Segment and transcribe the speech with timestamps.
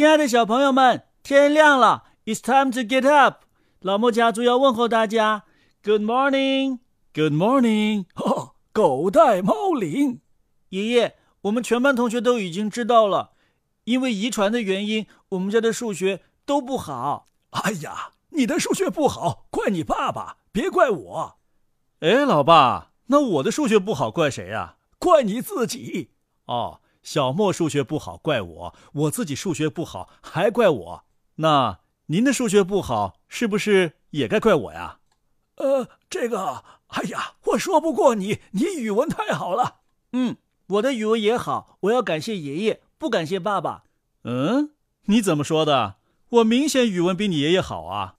[0.00, 3.44] 亲爱的小朋友们，天亮了，It's time to get up。
[3.80, 5.44] 老莫家族要问候大家
[5.82, 8.06] ，Good morning，Good morning。
[8.14, 10.22] 哦，狗带猫铃，
[10.70, 13.32] 爷爷，我们全班同学都已经知道了，
[13.84, 17.26] 因为遗传的原因，我们家的数学都不好。
[17.50, 21.36] 哎呀，你的数学不好，怪你爸爸，别怪我。
[21.98, 24.76] 哎，老爸，那我的数学不好怪谁呀？
[24.98, 26.12] 怪你自己。
[26.46, 26.80] 哦。
[27.02, 31.04] 小莫数学不好，怪我；我自己数学不好，还怪我。
[31.36, 34.98] 那您的数学不好，是不是也该怪我呀？
[35.56, 39.80] 呃，这个，哎呀，我说不过你，你语文太好了。
[40.12, 43.84] 嗯，我的语文也好，我要感谢爷爷，不感谢爸爸。
[44.24, 44.70] 嗯，
[45.06, 45.96] 你怎么说的？
[46.28, 48.16] 我明显语文比你爷爷好啊。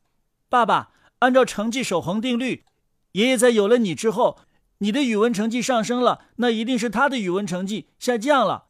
[0.49, 2.65] 爸爸，按照成绩守恒定律，
[3.13, 4.39] 爷爷在有了你之后，
[4.79, 8.69] 你的语文成绩上升了，那一定是他的语文成绩下降了。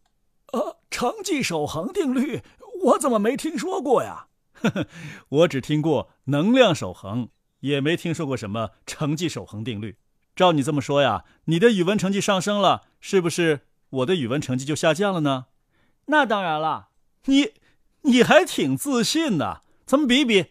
[0.51, 2.41] 呃，成绩守恒定律，
[2.83, 4.27] 我怎么没听说过呀？
[4.53, 4.87] 呵呵，
[5.29, 7.29] 我只听过能量守恒，
[7.61, 9.97] 也没听说过什么成绩守恒定律。
[10.35, 15.47] 照你这么说呀，你的语文成绩上升了，是不是我的语文成绩就下降了呢？
[16.05, 16.89] 那当然了，
[17.25, 17.53] 你
[18.01, 19.61] 你还挺自信的。
[19.85, 20.47] 咱们比比，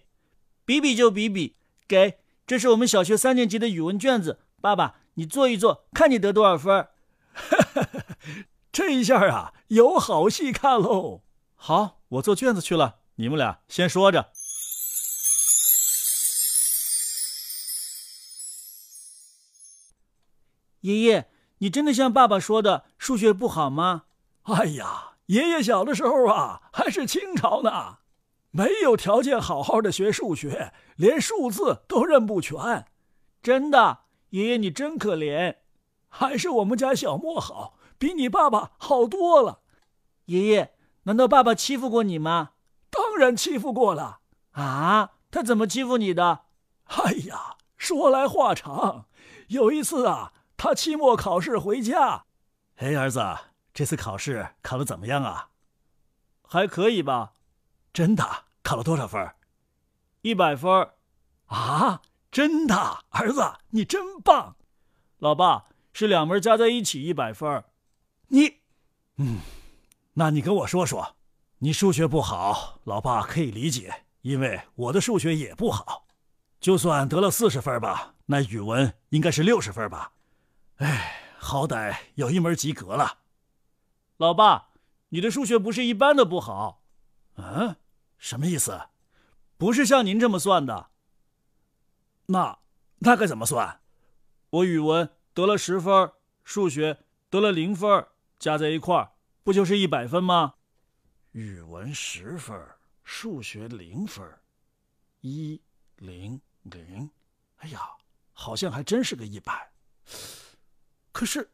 [0.64, 1.56] 比比就比比。
[1.88, 6.88] 给，这是我们小学三年级的语文卷子，爸爸你做一做，看你得多少分。
[8.70, 11.22] 这一下啊，有好戏看喽！
[11.54, 14.32] 好，我做卷子去了，你们俩先说着。
[20.80, 24.06] 爷爷，你真的像爸爸说的数学不好吗？
[24.42, 27.98] 哎呀，爷爷小的时候啊，还是清朝呢，
[28.50, 32.86] 没有条件好好的学数学，连数字都认不全。
[33.40, 35.58] 真的，爷爷你真可怜，
[36.08, 37.76] 还是我们家小莫好。
[38.00, 39.60] 比你爸爸好多了，
[40.24, 42.52] 爷爷，难道爸爸欺负过你吗？
[42.88, 44.20] 当然欺负过了
[44.52, 45.10] 啊！
[45.30, 46.46] 他怎么欺负你的？
[46.86, 49.04] 哎呀，说来话长。
[49.48, 52.24] 有一次啊，他期末考试回家，
[52.76, 53.22] 哎，儿子，
[53.74, 55.50] 这次考试考得怎么样啊？
[56.48, 57.34] 还可以吧？
[57.92, 58.24] 真的？
[58.62, 59.30] 考了多少分？
[60.22, 60.90] 一百分。
[61.48, 64.56] 啊，真的，儿子，你真棒。
[65.18, 67.62] 老爸，是两门加在一起一百分。
[68.32, 68.60] 你，
[69.16, 69.40] 嗯，
[70.14, 71.16] 那你跟我说说，
[71.58, 76.06] 你数学不好，老爸可以理解，因为我的数学也不好。
[76.60, 80.12] 就算得了四十分吧，那语文应该是六十分吧？
[80.76, 83.18] 哎，好歹有一门及格了。
[84.18, 84.68] 老爸，
[85.08, 86.84] 你的数学不是一般的不好。
[87.34, 87.74] 嗯，
[88.16, 88.80] 什么意思？
[89.56, 90.90] 不是像您这么算的。
[92.26, 92.60] 那
[93.00, 93.80] 那该怎么算？
[94.50, 96.12] 我语文得了十分，
[96.44, 96.98] 数学
[97.28, 98.06] 得了零分。
[98.40, 99.12] 加在一块儿，
[99.44, 100.54] 不就是一百分吗？
[101.32, 102.58] 语文十分，
[103.04, 104.26] 数学零分，
[105.20, 105.60] 一
[105.96, 107.10] 零零。
[107.58, 107.82] 哎呀，
[108.32, 109.70] 好像还真是个一百。
[111.12, 111.50] 可是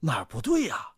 [0.00, 0.88] 哪儿不对呀？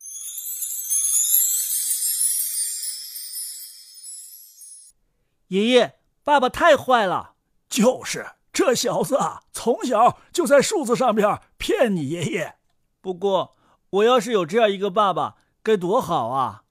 [5.48, 7.34] 爷爷，爸爸太坏了。
[7.68, 12.56] 就是这小子啊，从小就在数字上边骗你爷爷。
[13.02, 13.54] 不过。
[13.90, 16.62] 我要是有这样一个爸爸，该多好啊！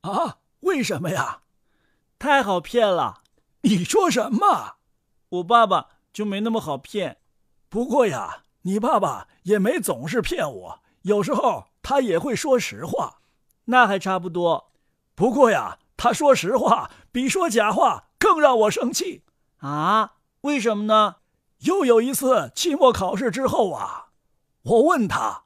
[0.00, 1.42] 啊，为什么呀？
[2.18, 3.22] 太好骗了！
[3.62, 4.76] 你说什么？
[5.28, 7.18] 我爸爸就没那么好骗。
[7.68, 13.20] 不过呀，你爸爸也没总是骗我，有时候他也会说实话，
[13.66, 14.72] 那还差不多。
[15.14, 19.22] 不过呀，他说实话比说假话更让我生气
[19.58, 20.14] 啊！
[20.40, 21.16] 为什么呢？
[21.58, 24.08] 又有一次期末考试之后啊，
[24.62, 25.41] 我问他。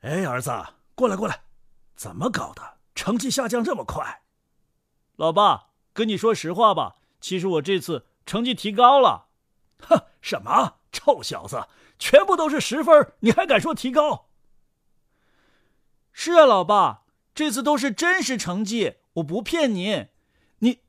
[0.00, 0.50] 哎，儿子，
[0.94, 1.42] 过来过来，
[1.96, 2.78] 怎么搞的？
[2.94, 4.22] 成绩下降这么快？
[5.16, 9.28] 老爸，跟你说实话吧，其实我这次成绩提高了。
[9.80, 10.76] 哼，什么？
[10.90, 14.28] 臭小子，全部都是十分，你还敢说提高？
[16.12, 17.02] 是啊，老爸，
[17.34, 20.08] 这次都是真实成绩，我不骗你。
[20.60, 20.80] 你，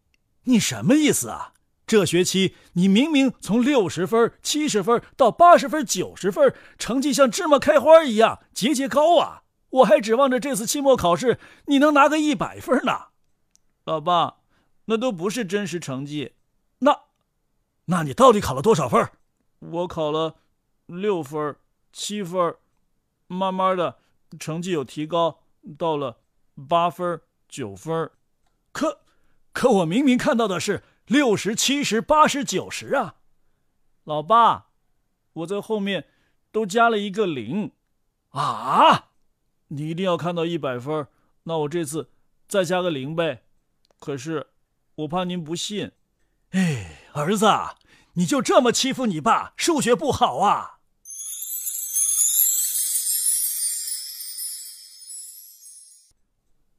[0.43, 1.53] 你什么意思啊？
[1.89, 9.41] 这学期你明明从六十分、七十分到八十分、九十分，成绩像芝麻开花一样节节高啊！
[9.71, 13.07] 我还指望着这次期末考试你能拿个一百分呢。
[13.85, 14.35] 老爸，
[14.85, 16.33] 那都不是真实成绩。
[16.77, 16.95] 那，
[17.85, 19.09] 那你到底考了多少分？
[19.57, 20.35] 我考了
[20.85, 21.55] 六分、
[21.91, 22.53] 七分，
[23.25, 23.97] 慢慢的
[24.39, 25.39] 成绩有提高，
[25.75, 26.19] 到了
[26.67, 28.11] 八分、九分。
[28.71, 28.99] 可，
[29.51, 30.83] 可我明明看到的是。
[31.09, 33.15] 六十七十八十九十啊，
[34.03, 34.67] 老爸，
[35.33, 36.07] 我在后面
[36.51, 37.71] 都加了一个零，
[38.29, 39.09] 啊，
[39.69, 41.07] 你一定要看到一百分，
[41.45, 42.11] 那我这次
[42.47, 43.43] 再加个零呗。
[43.99, 44.51] 可是
[44.97, 45.93] 我怕您不信。
[46.51, 47.47] 哎，儿子，
[48.13, 49.53] 你就这么欺负你爸？
[49.57, 50.77] 数学不好啊？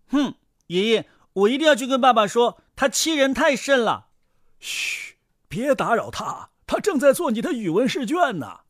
[0.06, 0.36] 哼，
[0.68, 4.09] 爷爷，我一定要去跟爸爸说，他欺人太甚了。
[4.60, 5.16] 嘘，
[5.48, 8.60] 别打扰他，他正在做你的语文试卷呢。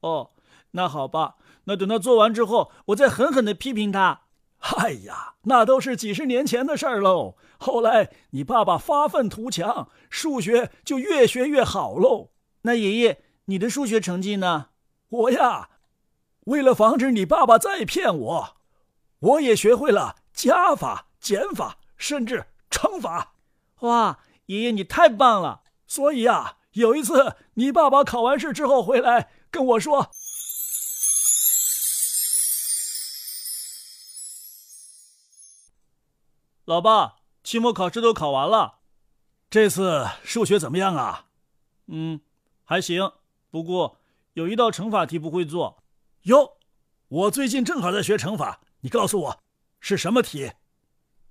[0.00, 0.30] 哦，
[0.72, 4.22] 那好吧，那等他做完之后，我再狠狠的批评他。
[4.76, 7.36] 哎呀，那都是几十年前的事儿喽。
[7.58, 12.30] 后来你爸爸发愤图强，数学就越学越好喽。
[12.62, 14.66] 那爷爷，你的数学成绩呢？
[15.08, 15.70] 我呀，
[16.44, 18.56] 为了防止你爸爸再骗我，
[19.18, 23.34] 我也学会了加法、减法，甚至乘法。
[23.80, 25.62] 哇，爷爷你太棒了！
[25.86, 30.10] 所以啊，有一次你爸爸考完试之后回来跟我说。
[36.64, 38.78] 老爸，期末考试都考完了，
[39.50, 41.26] 这次数学怎么样啊？
[41.88, 42.20] 嗯，
[42.64, 43.12] 还行。
[43.50, 43.98] 不过
[44.34, 45.82] 有一道乘法题不会做。
[46.22, 46.58] 哟，
[47.08, 49.42] 我最近正好在学乘法，你告诉我
[49.80, 50.52] 是什么题？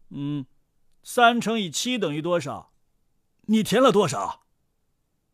[0.09, 0.45] 嗯，
[1.01, 2.70] 三乘以七等于多少？
[3.47, 4.43] 你填了多少？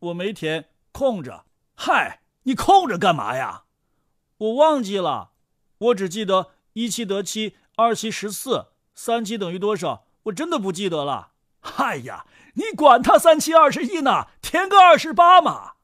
[0.00, 1.44] 我没填，空着。
[1.74, 3.64] 嗨，你空着干嘛呀？
[4.38, 5.32] 我忘记了，
[5.78, 8.68] 我只记得一七得七，二七十四。
[8.94, 10.06] 三七等于多少？
[10.24, 11.32] 我真的不记得了。
[11.60, 15.74] 哎呀，你管他三七二十一呢，填个二十八嘛。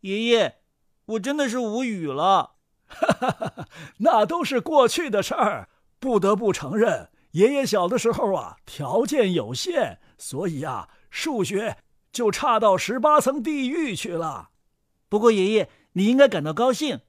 [0.00, 0.62] 爷爷，
[1.04, 2.56] 我真的是无语了。
[2.88, 5.68] 哈哈哈，那都是过去的事儿。
[6.00, 11.76] 不得不承认，爷爷小的时候啊，条件有限，所以啊，数学
[12.10, 14.48] 就差到十八层地狱去了。
[15.08, 15.70] 不过爷爷。
[15.94, 17.00] 你应该感到高兴，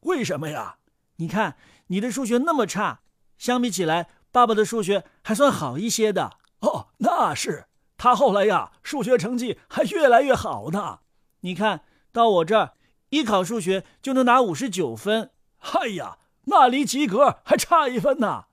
[0.00, 0.76] 为什么呀？
[1.16, 1.56] 你看
[1.86, 3.00] 你的数学那么差，
[3.38, 6.36] 相比起来，爸爸的数学还算好一些的。
[6.60, 7.64] 哦，那是
[7.96, 10.98] 他后来呀，数学成绩还越来越好呢。
[11.40, 11.80] 你看
[12.12, 12.74] 到我这儿，
[13.08, 15.30] 一考数学就能拿五十九分。
[15.60, 18.46] 哎呀，那离及格还差一分呢。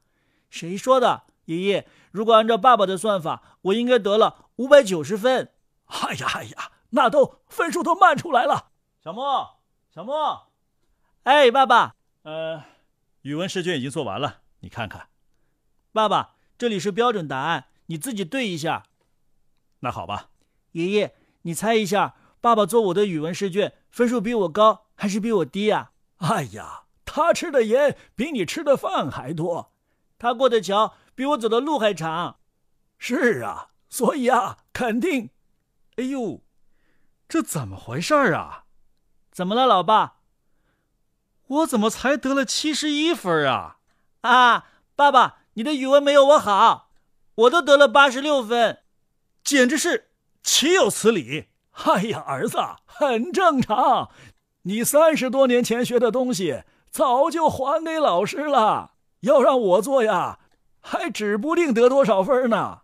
[0.50, 1.24] 谁说的？
[1.46, 5.52] 爷爷，如果按照爸爸的算法，我应该得了五百九十分。
[5.86, 8.72] 哎呀哎呀，那都分数都慢出来了。
[9.04, 9.58] 小莫，
[9.94, 10.48] 小莫，
[11.24, 12.64] 哎，爸爸，呃，
[13.24, 15.08] 语文试卷已经做完了，你看看。
[15.92, 18.84] 爸爸，这里是标准答案，你自己对一下。
[19.80, 20.30] 那好吧。
[20.74, 25.92] 爷爷，你猜一下，爸爸做我的语文试卷分数比我高还是比我低呀？
[26.18, 26.84] 哎呀，
[27.14, 29.74] 他吃的盐比你吃的饭还多，
[30.18, 32.38] 他过的桥比我走的路还长。
[32.98, 35.30] 是啊，所以啊，肯定。
[35.98, 36.42] 哎呦，
[37.28, 38.64] 这怎么回事啊？
[39.30, 40.20] 怎么了，老爸？
[41.48, 43.80] 我怎么才得了七十一分啊？
[44.22, 46.92] 啊，爸爸，你的语文没有我好，
[47.36, 48.84] 我都得了八十六分，
[49.44, 50.12] 简直是
[50.44, 51.48] 岂有此理！
[51.72, 54.12] 哎呀，儿子，很正常，
[54.62, 60.40] 你三十多年前学的东西早就还给老师了，要让我做呀，
[60.82, 62.82] 还指不定得多少分呢。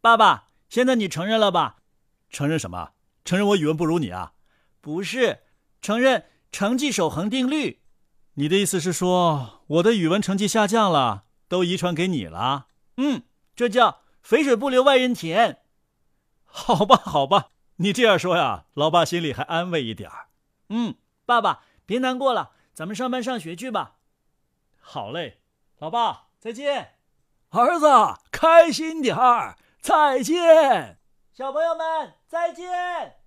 [0.00, 1.78] 爸爸，现在你承认了吧？
[2.30, 2.92] 承认什么？
[3.24, 4.32] 承认我语文不如你啊？
[4.80, 5.40] 不是。
[5.82, 7.80] 承认成绩守恒定律，
[8.34, 12.66] 你的意思是说我的语文成绩下降了，都遗传给你了？
[12.98, 13.22] 嗯，
[13.56, 15.62] 这叫肥水不流外人田。
[16.44, 20.28] 好吧，好吧，你这样说呀，老爸心里还安慰一点儿。
[20.68, 22.50] 嗯，爸爸别难过了，
[22.80, 23.96] 咱们上班上学去吧。
[24.80, 25.42] 好嘞，
[25.80, 26.94] 老爸再见，
[27.50, 27.86] 儿子
[28.32, 30.96] 开心点儿，再见，
[31.30, 33.19] 小朋友们再见。